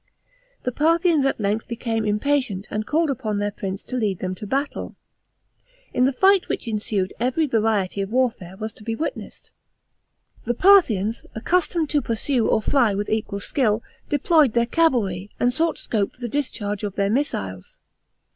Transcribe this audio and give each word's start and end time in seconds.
The 0.63 0.71
Parthians 0.71 1.25
at 1.27 1.39
length 1.39 1.67
became 1.67 2.05
impatient, 2.05 2.67
and 2.71 2.87
called 2.87 3.11
upon 3.11 3.37
their 3.37 3.51
prince 3.51 3.83
to 3.83 3.95
lead 3.95 4.17
them 4.17 4.33
to 4.33 4.47
battle. 4.47 4.95
In 5.93 6.05
the 6.05 6.11
fight 6.11 6.49
which 6.49 6.67
ensued 6.67 7.13
every 7.19 7.45
variety 7.45 8.01
of 8.01 8.11
warfare 8.11 8.57
was 8.57 8.73
to 8.73 8.83
be 8.83 8.95
witnessed. 8.95 9.51
The 10.43 10.55
Parthians, 10.55 11.23
accustomed 11.35 11.91
to 11.91 12.01
pursue 12.01 12.47
or 12.47 12.63
fly 12.63 12.95
with 12.95 13.11
equal 13.11 13.41
skill, 13.41 13.83
deployed 14.09 14.53
their 14.53 14.65
cavalry 14.65 15.29
and 15.39 15.53
sought 15.53 15.77
scope 15.77 16.13
for 16.15 16.19
the 16.21 16.27
discharge 16.27 16.83
of 16.83 16.95
their 16.95 17.11
missiles. 17.11 17.77